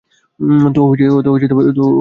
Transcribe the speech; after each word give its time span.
তো 0.67 0.81
তুই 1.25 1.37
কি 1.41 1.47
করছিস? 1.49 1.87